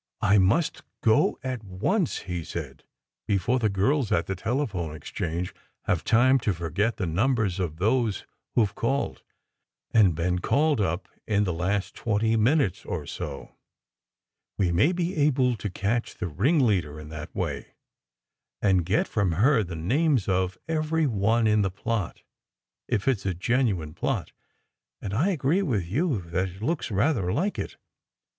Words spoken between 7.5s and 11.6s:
of those who ve called and been called up in the